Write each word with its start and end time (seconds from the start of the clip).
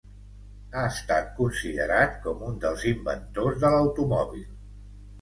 Ha 0.79 0.85
estat 0.93 1.29
considerat 1.41 2.17
com 2.25 2.43
un 2.49 2.59
dels 2.67 2.89
inventors 2.95 3.65
de 3.67 3.75
l'automòbil. 3.79 4.47